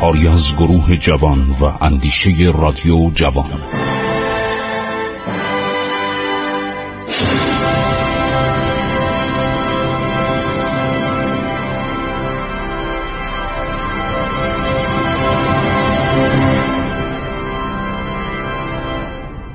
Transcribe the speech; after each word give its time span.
کاری 0.00 0.28
از 0.28 0.56
گروه 0.56 0.96
جوان 0.96 1.50
و 1.50 1.84
اندیشه 1.84 2.30
رادیو 2.58 3.10
جوان. 3.10 3.60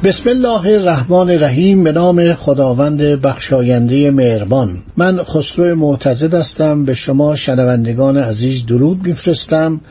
بسم 0.04 0.30
الله 0.30 0.68
الرحمن 0.68 1.30
الرحیم 1.30 1.84
به 1.84 1.92
نام 1.92 2.34
خداوند 2.34 3.02
بخشاینده 3.02 4.12
مهربان. 4.12 4.70
من 4.98 5.24
خسرو 5.24 5.76
معتزد 5.76 6.34
هستم 6.34 6.86
به 6.86 6.94
شما 6.94 7.36
شنوندگان 7.36 8.18
عزیز 8.18 8.66
درود 8.66 9.08
میفرستم. 9.08 9.82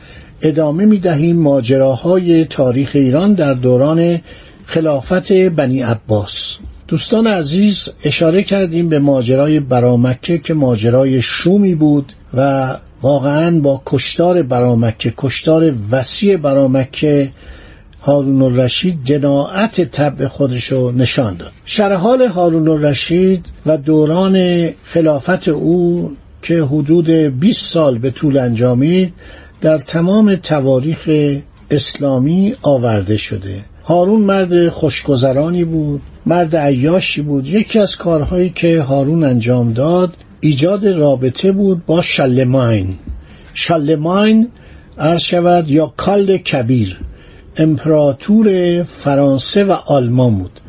ادامه 0.41 0.85
می‌دهیم 0.85 1.37
ماجراهای 1.37 2.45
تاریخ 2.45 2.91
ایران 2.93 3.33
در 3.33 3.53
دوران 3.53 4.21
خلافت 4.65 5.31
بنی 5.31 5.81
عباس. 5.81 6.55
دوستان 6.87 7.27
عزیز 7.27 7.89
اشاره 8.03 8.43
کردیم 8.43 8.89
به 8.89 8.99
ماجرای 8.99 9.59
برامکه 9.59 10.37
که 10.37 10.53
ماجرای 10.53 11.21
شومی 11.21 11.75
بود 11.75 12.13
و 12.33 12.73
واقعا 13.01 13.59
با 13.59 13.81
کشتار 13.85 14.41
برامکه 14.41 15.13
کشتار 15.17 15.73
وسیع 15.91 16.37
برامکه 16.37 17.31
هارون 18.01 18.41
الرشید 18.41 18.99
جناعت 19.03 19.81
طبع 19.81 20.27
خودش 20.27 20.71
رو 20.71 20.91
نشان 20.91 21.37
داد. 21.37 21.51
شرحال 21.65 22.21
هارون 22.21 22.67
الرشید 22.67 23.45
و 23.65 23.77
دوران 23.77 24.67
خلافت 24.83 25.47
او 25.47 26.11
که 26.41 26.63
حدود 26.63 27.09
20 27.09 27.71
سال 27.71 27.97
به 27.97 28.11
طول 28.11 28.37
انجامید 28.37 29.13
در 29.65 29.77
تمام 29.77 30.35
تواریخ 30.35 31.09
اسلامی 31.71 32.55
آورده 32.63 33.17
شده. 33.17 33.61
هارون 33.83 34.21
مرد 34.21 34.69
خوشگذرانی 34.69 35.63
بود 35.63 36.01
مرد 36.25 36.55
عیاشی 36.55 37.21
بود. 37.21 37.47
یکی 37.47 37.79
از 37.79 37.95
کارهایی 37.97 38.49
که 38.49 38.81
هارون 38.81 39.23
انجام 39.23 39.73
داد 39.73 40.13
ایجاد 40.41 40.87
رابطه 40.87 41.51
بود 41.51 41.85
با 41.85 42.01
شلماین. 42.01 42.95
شلماین 43.53 44.49
عرض 44.97 45.21
شود 45.21 45.69
یا 45.69 45.93
کال 45.97 46.37
کبیر 46.37 46.99
امپراتور 47.57 48.83
فرانسه 48.83 49.63
و 49.63 49.71
آلمان 49.71 50.35
بود. 50.35 50.59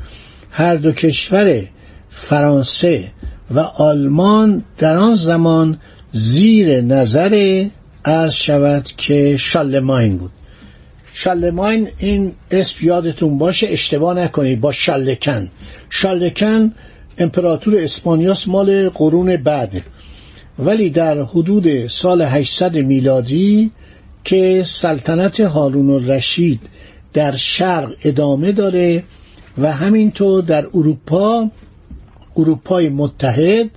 هر 0.50 0.77
دو 0.77 0.92
کشور 0.92 1.62
فرانسه 2.08 3.05
و 3.55 3.61
آلمان 3.61 4.64
در 4.78 4.97
آن 4.97 5.14
زمان 5.14 5.78
زیر 6.12 6.80
نظر 6.80 7.64
عرض 8.06 8.34
شود 8.34 8.84
که 8.96 9.36
شالماین 9.36 10.16
بود. 10.16 10.30
شالماین 11.12 11.88
این 11.98 12.32
اسم 12.50 12.86
یادتون 12.86 13.38
باشه 13.38 13.66
اشتباه 13.70 14.14
نکنید 14.14 14.60
با 14.60 14.72
شالکن. 14.72 15.50
شالکن 15.90 16.72
امپراتور 17.18 17.78
اسپانیاس 17.78 18.48
مال 18.48 18.89
قرون 18.89 19.36
بعد. 19.36 19.83
ولی 20.58 20.90
در 20.90 21.22
حدود 21.22 21.86
سال 21.86 22.22
800 22.22 22.77
میلادی 22.77 23.70
که 24.24 24.62
سلطنت 24.66 25.40
هارون 25.40 25.90
الرشید 25.90 26.61
در 27.12 27.36
شرق 27.36 27.92
ادامه 28.05 28.52
داره 28.52 29.05
و 29.58 29.72
همینطور 29.72 30.42
در 30.42 30.66
اروپا 30.74 31.50
اروپای 32.36 32.89
متحد 32.89 33.70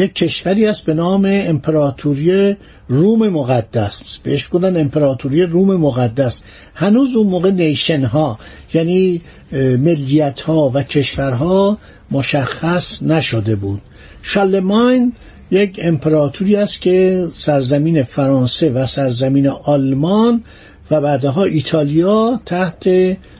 یک 0.00 0.14
کشوری 0.14 0.66
است 0.66 0.84
به 0.84 0.94
نام 0.94 1.22
امپراتوری 1.26 2.56
روم 2.88 3.28
مقدس. 3.28 4.18
بهش 4.22 4.48
گفتن 4.52 4.76
امپراتوری 4.76 5.42
روم 5.42 5.76
مقدس. 5.76 6.40
هنوز 6.74 7.16
اون 7.16 7.26
موقع 7.26 7.50
نیشن 7.50 8.04
ها 8.04 8.38
یعنی 8.74 9.22
ملیت 9.52 10.40
ها 10.40 10.70
و 10.74 10.82
کشورها 10.82 11.78
مشخص 12.10 13.02
نشده 13.02 13.56
بود. 13.56 13.80
شالماین 14.22 15.12
یک 15.50 15.80
امپراتوری 15.82 16.56
است 16.56 16.80
که 16.80 17.28
سرزمین 17.34 18.02
فرانسه 18.02 18.70
و 18.70 18.86
سرزمین 18.86 19.48
آلمان 19.48 20.44
و 20.90 21.00
بعدها 21.00 21.44
ایتالیا 21.44 22.40
تحت 22.46 22.88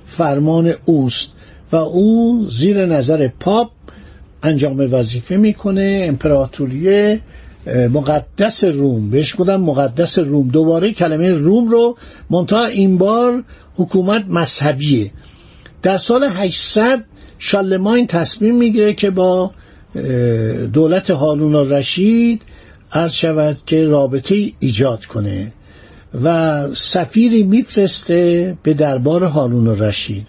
فرمان 0.06 0.74
اوست 0.84 1.28
و 1.72 1.76
او 1.76 2.46
زیر 2.48 2.86
نظر 2.86 3.28
پاپ 3.28 3.70
انجام 4.42 4.88
وظیفه 4.94 5.36
می‌کنه. 5.36 6.04
امپراتوری 6.08 7.20
مقدس 7.66 8.64
روم. 8.64 9.10
بهش 9.10 9.34
بودن 9.34 9.56
مقدس 9.56 10.18
روم. 10.18 10.48
دوباره 10.48 10.92
کلمه 10.92 11.32
روم 11.32 11.68
رو 11.68 11.96
منتها 12.30 12.66
این 12.66 12.98
بار 12.98 13.44
حکومت 13.76 14.24
مذهبیه. 14.28 15.10
در 15.82 15.96
سال 15.96 16.24
800 16.24 17.04
شالماین 17.38 18.06
تصمیم 18.06 18.56
می‌گیره 18.56 18.94
که 18.94 19.10
با 19.10 19.50
دولت 20.72 21.10
هارون 21.10 21.54
الرشید 21.54 22.42
عرض 22.92 23.12
شود 23.12 23.56
که 23.66 23.84
رابطه 23.84 24.52
ایجاد 24.58 25.04
کنه 25.04 25.52
و 26.22 26.66
سفیری 26.74 27.42
میفرسته 27.42 28.56
به 28.62 28.74
دربار 28.74 29.24
هارون 29.24 29.68
الرشید. 29.68 30.26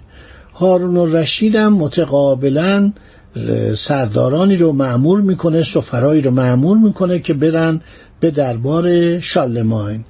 هارون 0.54 0.98
الرشید 0.98 1.56
هم 1.56 1.74
متقابلا 1.74 2.94
سردارانی 3.78 4.56
رو 4.56 4.72
معمول 4.72 5.22
می‌کنه 5.22 5.64
سفرایی 5.64 6.22
رو 6.22 6.32
معمول 6.32 6.78
می‌کنه 6.78 7.20
که 7.20 7.34
برن 7.34 7.82
به 8.20 8.32
دربار 8.32 9.20
شالماین. 9.20 10.04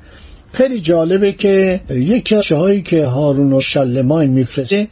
خیلی 0.53 0.79
جالبه 0.79 1.31
که 1.31 1.81
یکی 1.89 2.35
از 2.35 2.47
هایی 2.47 2.81
که 2.81 3.05
هارون 3.05 3.53
و 3.53 3.61
شالماین 3.61 4.29
میفرسته 4.29 4.87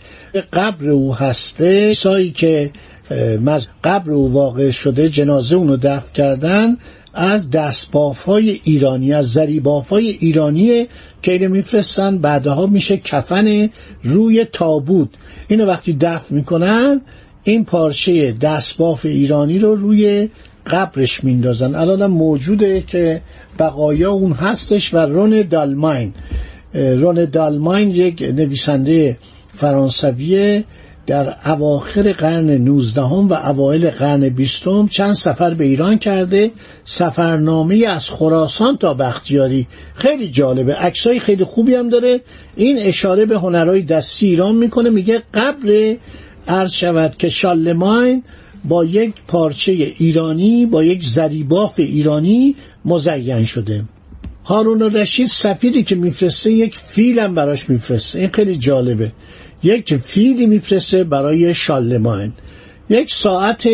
قبر 0.54 0.90
او 0.90 1.16
هسته. 1.16 1.94
سایی 1.94 2.32
که 2.32 2.72
قبر 3.84 4.12
او 4.12 4.34
واقع 4.34 4.70
شده 4.70 5.10
جنازه 5.10 5.56
اونو 5.56 5.78
دفن 5.78 6.14
کردن 6.14 6.78
از 7.14 7.50
دستباف 7.50 8.22
های 8.22 8.60
ایرانی 8.64 9.14
از 9.14 9.32
زریباف 9.32 9.90
های 9.90 10.10
ایرانی 10.10 10.88
که 11.22 11.32
اینو 11.32 11.50
میفرستن. 11.50 12.18
بعدها 12.18 12.66
میشه 12.66 12.98
کفن 12.98 13.70
روی 14.04 14.46
تابوت. 14.46 15.10
اینو 15.48 15.66
وقتی 15.66 15.94
دفن 15.94 16.36
می‌کنن 16.36 17.02
این 17.44 17.66
پارچه 17.66 18.32
دستباف 18.32 19.06
ایرانی 19.06 19.60
رو 19.60 19.76
روی 19.76 20.30
قبرش 20.68 21.24
میندازن. 21.24 21.76
الان 21.76 22.08
موجوده 22.08 22.82
که 22.82 23.22
بقایا 23.60 24.12
اون 24.12 24.32
هستش 24.32 24.94
و 24.94 24.98
رون 24.98 25.42
دالماین. 25.42 26.14
رون 26.74 27.26
دالماین 27.26 27.90
یک 27.90 28.22
نویسنده 28.22 29.18
فرانسویه 29.54 30.64
در 31.08 31.36
اواخر 31.46 32.14
قرن 32.14 32.50
19 32.50 33.02
و 33.02 33.34
اوایل 33.34 33.90
قرن 33.90 34.30
20 34.30 34.64
چند 34.90 35.14
سفر 35.14 35.54
به 35.54 35.66
ایران 35.66 35.98
کرده. 35.98 36.52
سفرنامه 36.86 37.86
از 37.88 38.10
خراسان 38.10 38.78
تا 38.78 38.94
بختیاری. 38.94 39.68
خیلی 39.96 40.30
جالبه. 40.30 40.76
عکسای 40.76 41.20
خیلی 41.20 41.44
خوبی 41.44 41.75
هم 41.75 41.90
داره. 41.90 42.22
این 42.56 42.80
اشاره 42.80 43.25
به 43.25 43.38
هنرهای 43.38 43.81
دستی 43.81 44.28
ایران 44.28 44.56
می‌کنه. 44.56 44.90
میگه 44.90 45.24
قبر 45.34 45.96
عرض 46.50 46.72
شود 46.72 47.18
که 47.18 47.30
شالماین 47.30 48.24
با 48.66 48.86
یک 48.86 49.13
پارچه 49.28 49.72
ایرانی 49.72 50.66
با 50.66 50.84
یک 50.84 51.04
زریباف 51.04 51.80
ایرانی 51.80 52.56
مزین 52.86 53.46
شده. 53.46 53.84
هارون 54.46 54.81
رشید 54.81 55.28
سفیری 55.28 55.84
که 55.84 55.96
میفرسته 55.96 56.51
یک 56.51 56.75
فیلم 56.75 57.36
براش 57.36 57.69
میفرسته. 57.69 58.19
این 58.19 58.30
خیلی 58.34 58.57
جالبه. 58.57 59.12
یک 59.63 59.96
فیلی 59.96 60.46
میفرسته 60.46 61.04
برای 61.04 61.54
شالماین. 61.54 62.34
یک 62.90 63.13
ساعت 63.13 63.68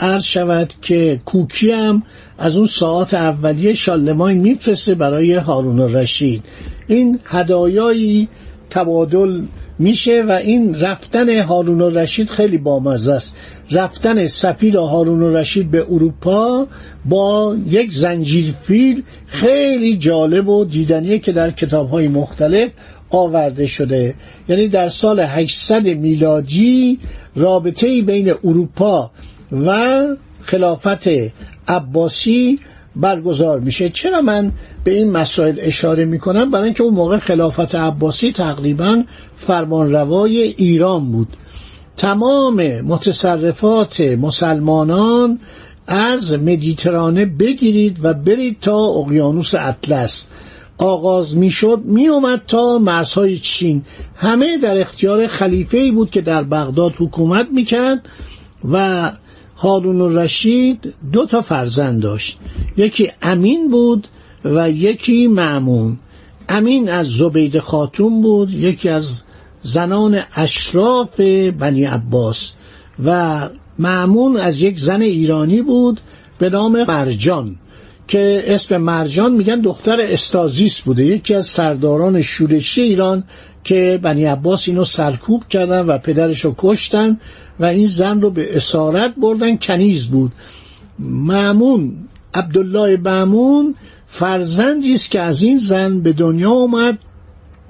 عرض 0.00 0.22
شود 0.22 0.72
که 0.82 1.20
کوکی 1.24 1.70
هم 1.70 2.02
از 2.38 2.56
اون 2.56 2.66
ساعت 2.66 3.14
اولیه 3.14 3.74
شالماین 3.74 4.38
میفرسته 4.38 4.94
برای 4.94 5.34
هارون 5.34 5.80
الرشید. 5.80 6.44
این 6.88 7.18
هدایایی 7.24 8.28
تبادل 8.70 9.42
میشه 9.78 10.22
و 10.22 10.30
این 10.30 10.80
رفتن 10.80 11.38
هارون 11.38 11.80
الرشید 11.80 12.30
خیلی 12.30 12.58
بامزه 12.58 13.12
است. 13.12 13.36
رفتن 13.70 14.26
سفیر 14.26 14.76
هارون 14.76 15.22
الرشید 15.22 15.70
به 15.70 15.86
اروپا 15.90 16.66
با 17.04 17.56
یک 17.68 17.92
زنجیر 17.92 18.54
فیل 18.62 19.02
خیلی 19.26 19.96
جالب 19.96 20.48
و 20.48 20.64
دیدنیه 20.64 21.18
که 21.18 21.32
در 21.32 21.50
کتاب 21.50 21.90
های 21.90 22.08
مختلف 22.08 22.70
آورده 23.10 23.66
شده. 23.66 24.14
یعنی 24.48 24.68
در 24.68 24.88
سال 24.88 25.20
800 25.20 25.86
میلادی 25.86 26.98
رابطه 27.36 28.02
بین 28.02 28.34
اروپا 28.44 29.10
و 29.66 30.02
خلافت 30.42 31.08
عباسی 31.68 32.58
برگزار 32.96 33.60
میشه. 33.60 33.90
چرا 33.90 34.20
من 34.20 34.52
به 34.84 34.90
این 34.90 35.10
مسائل 35.10 35.54
اشاره 35.58 36.04
می‌کنم؟ 36.04 36.50
برای 36.50 36.64
اینکه 36.64 36.82
اون 36.82 36.94
موقع 36.94 37.18
خلافت 37.18 37.74
عباسی 37.74 38.32
تقریبا 38.32 39.02
فرمانروای 39.36 40.42
ایران 40.42 41.12
بود. 41.12 41.28
تمام 41.96 42.80
متصرفات 42.80 44.00
مسلمانان 44.00 45.38
از 45.86 46.32
مدیترانه 46.32 47.26
بگیرید 47.26 47.98
و 48.02 48.14
برید 48.14 48.60
تا 48.60 48.76
اقیانوس 48.76 49.54
اطلس. 49.54 50.26
آغاز 50.78 51.36
می‌شد 51.36 51.82
میومد 51.84 52.42
تا 52.46 52.78
مرزهای 52.78 53.38
چین. 53.38 53.82
همه 54.16 54.58
در 54.58 54.80
اختیار 54.80 55.26
خلیفه 55.26 55.78
ای 55.78 55.90
بود 55.90 56.10
که 56.10 56.20
در 56.20 56.42
بغداد 56.42 56.94
حکومت 56.98 57.46
می‌کرد 57.52 58.08
و 58.72 59.10
هارون 59.62 60.00
الرشید 60.00 60.94
دو 61.12 61.26
تا 61.26 61.40
فرزند 61.40 62.02
داشت. 62.02 62.38
یکی 62.76 63.10
امین 63.22 63.68
بود 63.68 64.08
و 64.44 64.70
یکی 64.70 65.26
معمون. 65.26 65.98
امین 66.48 66.88
از 66.88 67.06
زبید 67.06 67.58
خاتون 67.58 68.22
بود 68.22 68.50
یکی 68.50 68.88
از 68.88 69.22
زنان 69.62 70.20
اشراف 70.36 71.20
بنی 71.58 71.84
عباس 71.84 72.52
و 73.04 73.48
معمون 73.78 74.36
از 74.36 74.60
یک 74.60 74.78
زن 74.78 75.02
ایرانی 75.02 75.62
بود 75.62 76.00
به 76.38 76.50
نام 76.50 76.84
مرجان. 76.84 77.56
که 78.08 78.42
اسم 78.46 78.76
مرجان 78.76 79.32
میگن 79.32 79.60
دختر 79.60 79.96
استازیس 80.00 80.80
بوده 80.80 81.04
یکی 81.06 81.34
از 81.34 81.46
سرداران 81.46 82.22
شورشی 82.22 82.80
ایران 82.80 83.24
که 83.64 83.98
بنی 84.02 84.24
عباس 84.24 84.68
اینو 84.68 84.84
سرکوب 84.84 85.48
کردن 85.48 85.86
و 85.86 85.98
پدرش 85.98 86.40
رو 86.40 86.54
کشتن 86.58 87.18
و 87.60 87.64
این 87.64 87.86
زن 87.86 88.20
رو 88.20 88.30
به 88.30 88.56
اسارت 88.56 89.14
بردن 89.14 89.56
کنیز 89.56 90.06
بود. 90.06 90.32
معمون 90.98 91.96
عبدالله 92.34 92.96
معمون 92.96 93.74
فرزندی 94.06 94.94
است 94.94 95.10
که 95.10 95.20
از 95.20 95.42
این 95.42 95.56
زن 95.56 96.00
به 96.00 96.12
دنیا 96.12 96.50
اومد 96.50 96.98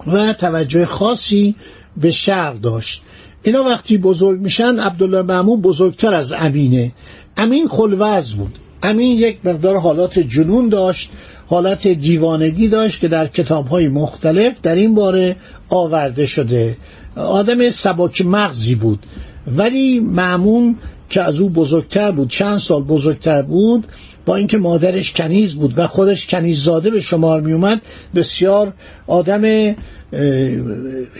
و 0.06 0.32
توجه 0.32 0.84
خاصی 0.84 1.56
به 1.96 2.10
شرق 2.10 2.60
داشت. 2.60 3.02
اینا 3.42 3.64
وقتی 3.64 3.98
بزرگ 3.98 4.40
میشن 4.40 4.78
عبدالله 4.78 5.22
معمون 5.22 5.60
بزرگتر 5.60 6.14
از 6.14 6.32
امینه. 6.32 6.92
امین 7.36 7.68
خلوز 7.68 8.34
بود. 8.34 8.58
امین 8.82 9.18
یک 9.18 9.38
مقدار 9.44 9.76
حالات 9.76 10.18
جنون 10.18 10.68
داشت 10.68 11.10
حالت 11.46 11.88
دیوانگی 11.88 12.68
داشت 12.68 13.00
که 13.00 13.08
در 13.08 13.26
کتاب 13.26 13.68
های 13.68 13.88
مختلف 13.88 14.60
در 14.60 14.74
این 14.74 14.94
باره 14.94 15.36
آورده 15.68 16.26
شده. 16.26 16.76
آدم 17.16 17.70
سباک 17.70 18.26
مغزی 18.26 18.74
بود. 18.74 19.06
ولی 19.56 20.00
معمون 20.00 20.76
که 21.10 21.22
از 21.22 21.40
او 21.40 21.50
بزرگتر 21.50 22.10
بود 22.10 22.28
چند 22.28 22.58
سال 22.58 22.82
بزرگتر 22.82 23.42
بود 23.42 23.86
با 24.26 24.36
اینکه 24.36 24.58
مادرش 24.58 25.12
کنیز 25.12 25.54
بود 25.54 25.74
و 25.76 25.86
خودش 25.86 26.26
کنیز 26.26 26.62
زاده 26.62 26.90
به 26.90 27.00
شمار 27.00 27.40
می 27.40 27.52
اومد 27.52 27.80
بسیار 28.14 28.72
آدم 29.06 29.74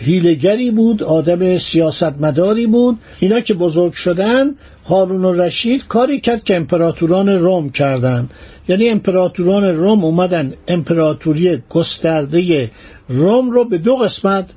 هیلگری 0.01 0.71
بود 0.71 1.03
آدم 1.03 1.57
سیاستمداری 1.57 2.67
بود. 2.67 2.97
اینا 3.19 3.39
که 3.39 3.53
بزرگ 3.53 3.93
شدن 3.93 4.55
هارون 4.85 5.25
الرشید 5.25 5.87
کاری 5.87 6.19
کرد 6.19 6.43
که 6.43 6.55
امپراتوران 6.55 7.29
روم 7.29 7.69
کردن 7.69 8.29
یعنی 8.67 8.89
امپراتوران 8.89 9.63
روم 9.63 10.05
اومدن 10.05 10.53
امپراتوری 10.67 11.63
گسترده 11.69 12.71
روم 13.09 13.51
رو 13.51 13.65
به 13.65 13.77
دو 13.77 13.95
قسمت 13.95 14.49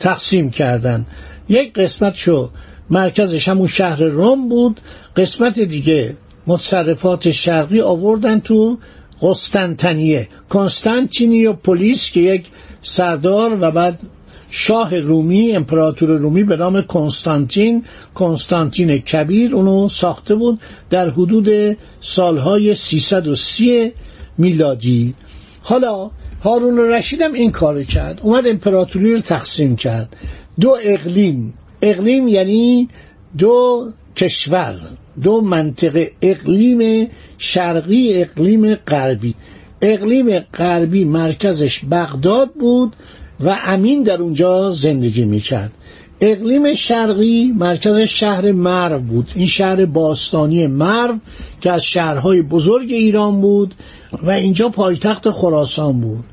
تقسیم 0.00 0.50
کردن. 0.50 1.06
یک 1.48 1.72
قسمت 1.72 2.14
شو 2.14 2.50
مرکزش 2.90 3.48
همون 3.48 3.66
شهر 3.66 4.02
روم 4.02 4.48
بود 4.48 4.80
قسمت 5.16 5.60
دیگه 5.60 6.16
متصرفات 6.46 7.30
شرقی 7.30 7.80
آوردن 7.80 8.40
تو 8.40 8.78
قسطنطنیه. 9.22 10.28
کنستانتینی 10.48 11.46
و 11.46 11.52
پلیس 11.52 12.10
که 12.10 12.20
یک 12.20 12.46
سردار 12.82 13.58
و 13.60 13.70
بعد 13.70 13.98
شاه 14.50 14.98
رومی 14.98 15.52
امپراتور 15.52 16.08
رومی 16.08 16.44
به 16.44 16.56
نام 16.56 16.82
کنستانتین 16.82 17.84
کنستانتین 18.14 18.98
کبیر 18.98 19.54
اونو 19.54 19.88
ساخته 19.88 20.34
بود 20.34 20.60
در 20.90 21.10
حدود 21.10 21.76
سالهای 22.00 22.74
330 22.74 23.92
میلادی. 24.38 25.14
حالا 25.62 26.10
هارون 26.44 26.78
رشید 26.78 27.22
هم 27.22 27.32
این 27.32 27.50
کار 27.50 27.82
کرد. 27.82 28.20
اومد 28.22 28.46
امپراتوری 28.46 29.12
رو 29.12 29.20
تقسیم 29.20 29.76
کرد. 29.76 30.16
دو 30.60 30.76
اقلیم. 30.82 31.54
اقلیم 31.82 32.28
یعنی 32.28 32.88
دو 33.38 33.88
کشور 34.16 34.74
دو 35.22 35.40
منطقه 35.40 36.10
اقلیم 36.22 37.08
شرقی 37.38 38.22
اقلیم 38.22 38.74
غربی. 38.74 39.34
اقلیم 39.82 40.38
غربی 40.38 41.04
مرکزش 41.04 41.84
بغداد 41.90 42.50
بود. 42.52 42.92
و 43.40 43.58
امین 43.64 44.02
در 44.02 44.22
اونجا 44.22 44.70
زندگی 44.72 45.24
می‌کرد. 45.24 45.72
اقلیم 46.20 46.74
شرقی 46.74 47.52
مرکز 47.58 47.98
شهر 47.98 48.52
مرو 48.52 48.98
بود. 48.98 49.30
این 49.34 49.46
شهر 49.46 49.84
باستانی 49.84 50.66
مرو 50.66 51.14
که 51.60 51.72
از 51.72 51.84
شهرهای 51.84 52.42
بزرگ 52.42 52.92
ایران 52.92 53.40
بود 53.40 53.74
و 54.22 54.30
اینجا 54.30 54.68
پایتخت 54.68 55.30
خراسان 55.30 56.00
بود. 56.00 56.24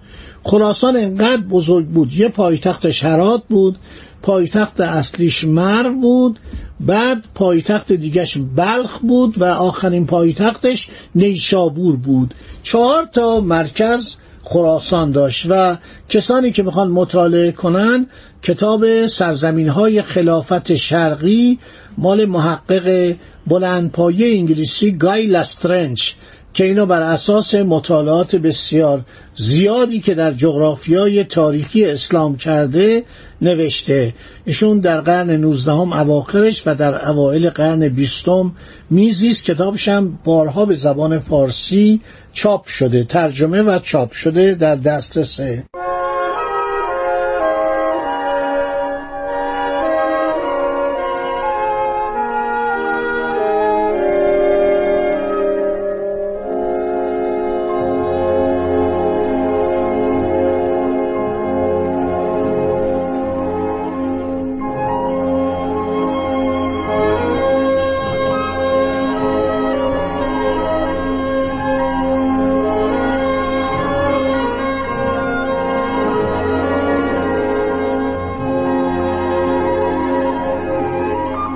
خراسان 0.43 0.95
انقدر 0.95 1.41
بزرگ 1.41 1.87
بود. 1.87 2.13
یه 2.13 2.29
پایتخت 2.29 2.89
شرات 2.89 3.43
بود 3.49 3.77
پایتخت 4.21 4.81
اصلیش 4.81 5.43
مرو 5.43 5.93
بود 5.93 6.39
بعد 6.79 7.23
پایتخت 7.35 7.91
دیگش 7.91 8.37
بلخ 8.55 8.99
بود 8.99 9.41
و 9.41 9.45
آخرین 9.45 10.05
پایتختش 10.05 10.89
نیشابور 11.15 11.95
بود. 11.95 12.33
چهار 12.63 13.05
تا 13.05 13.39
مرکز 13.39 14.15
خراسان 14.43 15.11
داشت 15.11 15.45
و 15.49 15.77
کسانی 16.09 16.51
که 16.51 16.63
می‌خوان 16.63 16.91
مطالعه 16.91 17.51
کنن 17.51 18.07
کتاب 18.41 19.07
سرزمین 19.07 19.67
های 19.67 20.01
خلافت 20.01 20.75
شرقی 20.75 21.59
مال 21.97 22.25
محقق 22.25 23.15
بلندپایه 23.47 24.37
انگلیسی 24.37 24.97
گای 24.97 25.27
لسترنچ 25.27 26.11
که 26.53 26.63
اینا 26.63 26.85
بر 26.85 27.01
اساس 27.01 27.55
مطالعات 27.55 28.35
بسیار 28.35 29.01
زیادی 29.35 29.99
که 29.99 30.13
در 30.13 30.31
جغرافیای 30.31 31.23
تاریخی 31.23 31.85
اسلام 31.85 32.37
کرده 32.37 33.03
نوشته. 33.41 34.13
ایشون 34.45 34.79
در 34.79 35.01
قرن 35.01 35.29
19 35.29 35.71
هم 35.71 35.93
اواخرش 35.93 36.63
و 36.65 36.75
در 36.75 37.09
اوایل 37.09 37.49
قرن 37.49 37.89
بیستم 37.89 38.55
میزیست 38.89 39.45
کتابش 39.45 39.87
هم 39.87 40.19
بارها 40.23 40.65
به 40.65 40.75
زبان 40.75 41.19
فارسی 41.19 42.01
چاپ 42.33 42.67
شده 42.67 43.03
ترجمه 43.03 43.61
و 43.61 43.79
چاپ 43.79 44.11
شده 44.11 44.53
در 44.53 44.75
دسترسه. 44.75 45.63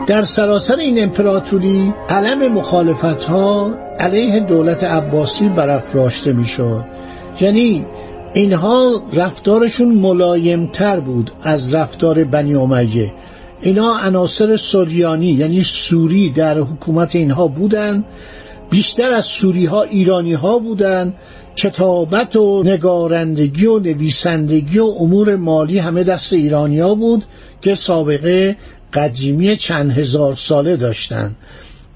در 0.07 0.21
سراسر 0.21 0.75
این 0.75 1.03
امپراتوری 1.03 1.93
علم 2.09 2.53
مخالفت 2.53 3.23
ها 3.23 3.71
علیه 3.99 4.39
دولت 4.39 4.83
عباسی 4.83 5.49
برافراشته 5.49 6.33
می‌شد. 6.33 6.85
یعنی 7.41 7.85
اینها 8.33 9.03
رفتارشون 9.13 9.87
ملایمتر 9.95 10.99
بود 10.99 11.31
از 11.43 11.73
رفتار 11.73 12.23
بنی 12.23 12.55
امیه. 12.55 13.13
اینا 13.61 13.97
عناصر 13.97 14.57
سوریانی 14.57 15.27
یعنی 15.27 15.63
سوری 15.63 16.29
در 16.29 16.59
حکومت 16.59 17.15
اینها 17.15 17.47
بودن. 17.47 18.05
بیشتر 18.69 19.11
از 19.11 19.25
سوری 19.25 19.65
ها 19.65 19.83
ایرانی 19.83 20.33
ها 20.33 20.59
بودن. 20.59 21.13
کتابت 21.55 22.35
و 22.35 22.63
نگارندگی 22.63 23.65
و 23.65 23.79
نویسندگی 23.79 24.79
و 24.79 24.85
امور 24.99 25.35
مالی 25.35 25.79
همه 25.79 26.03
دست 26.03 26.33
ایرانیا 26.33 26.95
بود 26.95 27.25
که 27.61 27.75
سابقه 27.75 28.57
قدیمی 28.93 29.55
چند 29.55 29.91
هزار 29.91 30.35
ساله 30.35 30.75
داشتند 30.75 31.35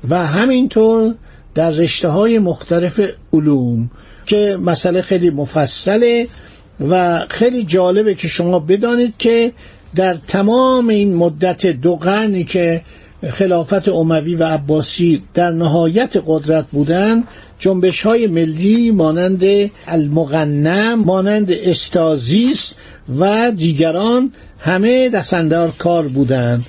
و 0.10 0.28
همینطور 0.28 1.16
در 1.56 1.72
رشته 1.72 2.08
های 2.08 2.40
مختلف 2.40 3.02
علوم 3.34 3.92
که 4.26 4.58
مسئله 4.62 5.02
خیلی 5.02 5.30
مفصله 5.30 6.28
و 6.90 7.26
خیلی 7.30 7.64
جالبه 7.64 8.14
که 8.16 8.28
شما 8.28 8.60
بدانید 8.60 9.14
که 9.20 9.54
در 9.96 10.14
تمام 10.14 10.88
این 10.88 11.16
مدت 11.16 11.68
دو 11.68 11.96
قرنی 11.96 12.44
که 12.44 12.82
خلافت 13.30 13.90
اموی 13.90 14.36
و 14.36 14.44
عباسی 14.44 15.24
در 15.34 15.52
نهایت 15.52 16.24
قدرت 16.28 16.66
بودند 16.72 17.28
جنبش 17.60 18.02
های 18.02 18.28
ملی 18.28 18.92
مانند 18.92 19.44
المغنم 19.88 21.04
مانند 21.04 21.52
استازیس 21.52 22.74
و 23.20 23.52
دیگران 23.52 24.32
همه 24.60 25.10
دستندار 25.10 25.74
کار 25.78 26.08
بودند. 26.08 26.66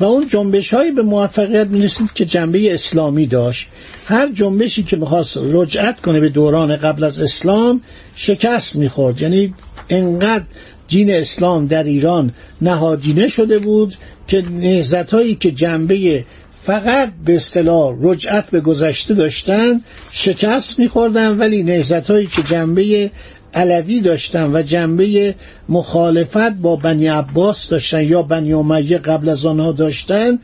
و 0.00 0.04
اون 0.04 0.28
جنبش 0.28 0.74
هایی 0.74 0.90
به 0.90 1.02
موفقیت 1.02 1.66
می‌رسید 1.66 2.12
که 2.12 2.24
جنبه 2.24 2.74
اسلامی 2.74 3.26
داشت. 3.26 3.68
هر 4.06 4.32
جنبشی 4.32 4.82
که 4.82 4.96
می‌خواست 4.96 5.38
رجعت 5.52 6.00
کنه 6.00 6.20
به 6.20 6.28
دوران 6.28 6.76
قبل 6.76 7.04
از 7.04 7.20
اسلام 7.20 7.80
شکست 8.14 8.76
می‌خورد. 8.76 9.22
یعنی 9.22 9.54
انقدر 9.88 10.44
دین 10.92 11.10
اسلام 11.10 11.66
در 11.66 11.84
ایران 11.84 12.32
نهادینه 12.60 13.28
شده 13.28 13.58
بود 13.58 13.94
که 14.28 14.42
نهزت 14.50 15.38
که 15.40 15.50
جنبه 15.50 16.24
فقط 16.62 17.12
به 17.24 17.34
اصطلاح 17.34 17.96
رجعت 18.00 18.50
به 18.50 18.60
گذشته 18.60 19.14
داشتن 19.14 19.80
شکست 20.10 20.78
میخوردن 20.78 21.38
ولی 21.38 21.62
نهزت 21.62 22.10
هایی 22.10 22.26
که 22.26 22.42
جنبه 22.42 23.10
علوی 23.54 24.00
داشتن 24.00 24.56
و 24.56 24.62
جنبه 24.62 25.34
مخالفت 25.68 26.52
با 26.52 26.76
بنی 26.76 27.06
عباس 27.06 27.68
داشتن 27.68 28.04
یا 28.04 28.22
بنی 28.22 28.52
امیه 28.52 28.98
قبل 28.98 29.28
از 29.28 29.46
آنها 29.46 29.72
داشتن 29.72 30.38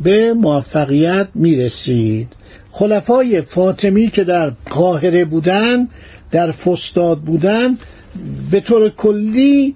به 0.00 0.34
موفقیت 0.34 1.28
می‌رسید. 1.34 2.28
خلفای 2.70 3.42
فاطمی 3.42 4.10
که 4.10 4.24
در 4.24 4.52
قاهره 4.70 5.24
بودن 5.24 5.88
در 6.30 6.50
فستاد 6.50 7.18
بودن 7.18 7.78
به 8.50 8.60
طور 8.60 8.88
کلی 8.88 9.74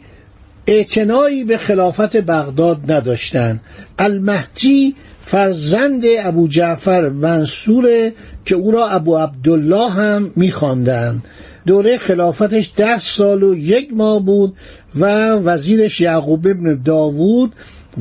اعتنایی 0.68 1.44
به 1.44 1.58
خلافت 1.58 2.16
بغداد 2.16 2.92
نداشتند 2.92 3.60
المهدی 3.98 4.94
فرزند 5.22 6.02
ابو 6.18 6.48
جعفر 6.48 7.08
منصور 7.08 8.12
که 8.44 8.54
او 8.54 8.70
را 8.70 8.88
ابو 8.88 9.16
عبدالله 9.16 9.90
هم 9.90 10.30
میخواندند 10.36 11.24
دوره 11.66 11.98
خلافتش 11.98 12.72
ده 12.76 12.98
سال 12.98 13.42
و 13.42 13.54
یک 13.54 13.88
ماه 13.92 14.24
بود 14.24 14.56
و 14.94 15.32
وزیرش 15.32 16.00
یعقوب 16.00 16.46
ابن 16.46 16.82
داوود 16.84 17.52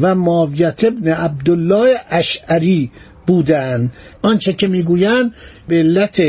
و 0.01 0.15
ماویت 0.15 0.83
ابن 0.83 1.11
عبدالله 1.11 1.95
اشعری 2.09 2.91
بودند 3.27 3.91
آنچه 4.21 4.53
که 4.53 4.67
می‌گویند 4.67 5.33
به 5.67 5.75
علت 5.75 6.21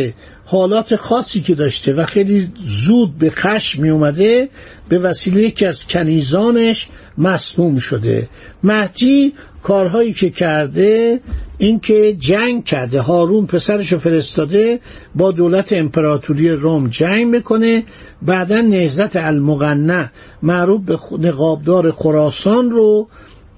حالات 0.50 0.97
خاصی 0.97 1.40
که 1.40 1.55
داشته 1.55 1.93
و 1.93 2.07
خیلی 2.07 2.52
زود 2.67 3.19
به 3.19 3.31
خشم 3.31 3.83
می 3.83 3.90
اومده 3.90 4.49
به 4.88 4.99
وسیله 4.99 5.43
یکی 5.43 5.67
از 5.67 5.87
کنیزانش 5.87 6.88
مسموم 7.19 7.78
شده. 7.78 8.28
مهدی 8.62 9.33
کارهایی 9.62 10.12
که 10.12 10.31
کرده 10.31 11.21
اینکه 11.59 12.17
جنگ 12.19 12.64
کرده. 12.64 13.00
هارون 13.00 13.47
پسرش 13.47 13.95
فرستاده 13.95 14.81
با 15.14 15.33
دولت 15.33 15.73
امپراتوری 15.73 16.50
روم 16.50 16.88
جنگ 16.88 17.26
می‌کنه. 17.26 17.85
بعدا 18.23 18.61
نهزت 18.61 19.17
المغنه 19.17 20.12
معروف 20.43 20.81
به 20.83 20.99
نقابدار 21.28 21.93
خراسان 21.93 22.71
رو 22.71 23.09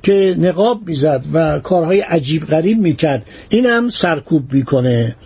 که 0.02 0.36
نقاب 0.38 0.80
می‌زد 0.86 1.24
و 1.32 1.58
کارهای 1.58 2.00
عجیب 2.00 2.46
غریب 2.46 2.78
می‌کرد. 2.78 3.30
این 3.48 3.66
هم 3.66 3.88
سرکوب 3.88 4.52
می‌کنه. 4.52 5.16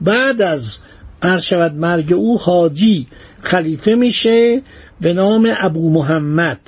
بعد 0.00 0.42
از 0.42 0.78
شود 1.38 1.74
مرگ 1.74 2.12
او 2.12 2.38
حاجی 2.38 3.06
خلیفه 3.42 3.94
میشه 3.94 4.62
به 5.00 5.12
نام 5.12 5.52
ابو 5.58 5.90
محمد. 5.90 6.58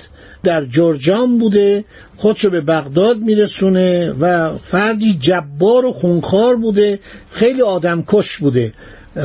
در 0.43 0.65
جرجان 0.65 1.37
بوده 1.37 1.85
خودشو 2.15 2.49
به 2.49 2.61
بغداد 2.61 3.17
میرسونه 3.17 4.11
و 4.11 4.57
فردی 4.57 5.17
جبار 5.19 5.85
و 5.85 5.93
خونخوار 5.93 6.55
بوده 6.55 6.99
خیلی 7.31 7.61
آدم 7.61 8.03
کش 8.07 8.37
بوده. 8.37 8.73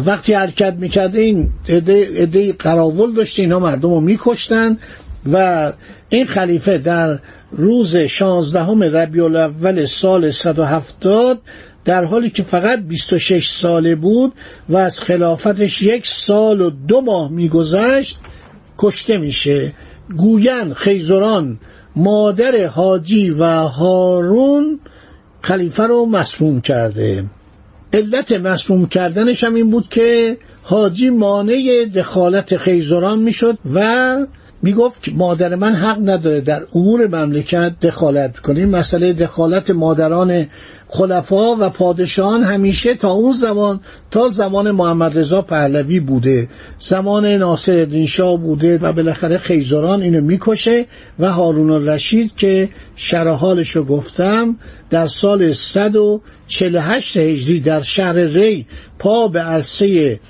وقتی 0.06 0.34
حرکت 0.34 0.74
می‌کرده 0.74 1.20
این 1.20 1.50
عده 1.68 2.52
قراول 2.52 3.14
داشته 3.14 3.42
اینا 3.42 3.58
مردم 3.58 3.90
رو 3.90 4.00
میکشتن 4.00 4.78
و 5.32 5.72
این 6.08 6.26
خلیفه 6.26 6.78
در 6.78 7.18
روز 7.52 7.96
شانزدهم 7.96 8.82
ربیع 8.82 9.24
الاول 9.24 9.84
سال 9.84 10.30
170 10.30 11.40
در 11.84 12.04
حالی 12.04 12.30
که 12.30 12.42
فقط 12.42 12.78
26 12.78 13.50
ساله 13.50 13.94
بود 13.94 14.32
و 14.68 14.76
از 14.76 15.00
خلافتش 15.00 15.82
یک 15.82 16.06
سال 16.06 16.60
و 16.60 16.70
دو 16.70 17.00
ماه 17.00 17.30
میگذشت 17.30 18.18
کشته 18.78 19.18
میشه. 19.18 19.72
گوین 20.16 20.74
خیزران 20.74 21.58
مادر 21.96 22.66
حاجی 22.66 23.30
و 23.30 23.44
هارون 23.44 24.80
خلیفه 25.40 25.82
رو 25.82 26.06
مسموم 26.06 26.60
کرده. 26.60 27.24
علت 27.92 28.32
مسموم 28.32 28.86
کردنش 28.86 29.44
هم 29.44 29.54
این 29.54 29.70
بود 29.70 29.88
که 29.88 30.38
حاجی 30.62 31.10
مانع 31.10 31.84
دخالت 31.94 32.56
خیزران 32.56 33.18
می‌شد 33.18 33.58
و 33.74 34.16
می‌گفت 34.62 35.08
مادر 35.08 35.54
من 35.54 35.74
حق 35.74 35.98
نداره 36.08 36.40
در 36.40 36.62
امور 36.74 37.06
مملکت 37.06 37.80
دخالت 37.80 38.38
کنیم 38.38 38.68
مسئله 38.68 39.12
دخالت 39.12 39.70
مادران 39.70 40.46
خلفا 40.94 41.56
و 41.56 41.70
پادشاهان 41.70 42.42
همیشه 42.42 42.94
تا 42.94 43.10
اون 43.10 43.32
زمان 43.32 43.80
تا 44.10 44.28
زمان 44.28 44.70
محمد 44.70 45.18
رضا 45.18 45.42
پهلوی 45.42 46.00
بوده. 46.00 46.48
زمان 46.78 47.26
ناصر 47.26 48.04
شاه 48.06 48.36
بوده 48.36 48.78
و 48.78 48.92
بالاخره 48.92 49.38
خیزران 49.38 50.02
اینو 50.02 50.20
می‌کشه 50.20 50.86
و 51.18 51.32
هارون 51.32 51.70
الرشید 51.70 52.36
که 52.36 52.68
شرحالش 52.96 53.70
رو 53.70 53.84
گفتم 53.84 54.56
در 54.90 55.06
سال 55.06 55.52
148 55.52 57.16
هجری 57.16 57.60
در 57.60 57.80
شهر 57.80 58.12
ری 58.14 58.66
پا 58.98 59.28
به 59.28 59.40
عرصه 59.40 60.20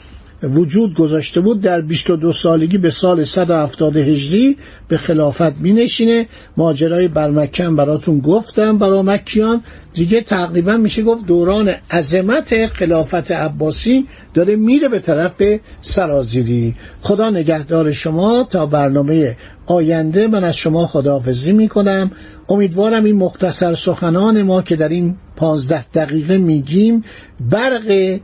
وجود 0.43 0.95
گذاشته 0.95 1.41
بود 1.41 1.61
در 1.61 1.81
22 1.81 2.33
سالگی 2.33 2.79
به 2.79 2.91
سال 2.91 3.25
170 3.25 3.97
هجری 3.97 4.57
به 4.89 4.97
خلافت 4.97 5.57
می 5.61 5.73
نشینه 5.73 6.27
ماجرای 6.57 7.09
برمکن 7.09 7.77
براتون 7.77 8.21
گفتم 8.21 8.79
برا 8.79 9.03
مکیان. 9.03 9.63
دیگه 9.95 10.21
تقریبا 10.21 10.77
میشه 10.77 11.03
گفت 11.03 11.27
دوران 11.27 11.73
عظمت 11.91 12.67
خلافت 12.67 13.31
عباسی 13.31 14.07
داره 14.35 14.57
میره 14.57 14.89
به 14.89 14.99
طرف 14.99 15.43
سرازیری. 15.81 16.75
خدا 17.01 17.31
نگهدار 17.31 17.93
شما 17.93 18.43
تا 18.43 18.67
برنامه 18.67 19.37
آینده 19.67 20.27
من 20.27 20.45
از 20.45 20.57
شما 20.57 20.87
خداحافظی 20.87 21.53
می‌کنم. 21.53 22.11
امیدوارم 22.49 23.05
این 23.05 23.17
مختصر 23.17 23.75
سخنان 23.75 24.43
ما 24.43 24.63
که 24.63 24.77
در 24.77 24.89
این 24.89 25.17
پانزده 25.37 25.85
دقیقه 25.95 26.39
میگیم 26.39 27.05
برق 27.51 28.21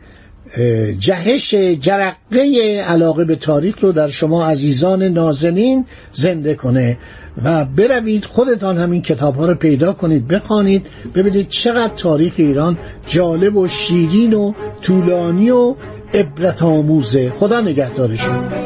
جهش 0.99 1.55
جرقه 1.55 2.83
علاقه 2.87 3.25
به 3.25 3.37
تاریخ 3.37 3.75
رو 3.81 3.93
در 3.93 4.09
شما 4.09 4.47
عزیزان 4.47 5.03
نازنین 5.03 5.85
زنده 6.13 6.55
کنه 6.55 6.99
و 7.45 7.65
بروید 7.65 8.25
خودتان 8.25 8.79
همین 8.79 9.03
کتاب 9.03 9.37
ها 9.37 9.47
رو 9.47 9.55
پیدا 9.55 9.93
کنید 9.93 10.29
بخوانید 10.29 10.87
ببینید 11.15 11.49
چقدر 11.49 11.95
تاریخ 11.95 12.33
ایران 12.37 12.79
جالب 13.07 13.57
و 13.57 13.69
شیرین 13.69 14.35
و 14.35 14.53
طولانی 14.83 15.51
و 15.51 15.75
عبرت 16.15 16.63
آموزه. 16.63 17.31
خدا 17.31 17.61
نگهدار 17.61 18.15
شما 18.15 18.58